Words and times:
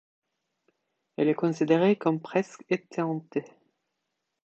Elle 1.17 1.29
est 1.29 1.35
considérée 1.35 1.95
comme 1.95 2.19
presque 2.19 2.65
éteinte. 2.71 3.37